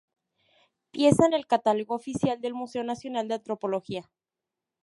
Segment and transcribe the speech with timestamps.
[0.89, 4.09] Pieza en el catálogo oficial del Museo Nacional de Antropología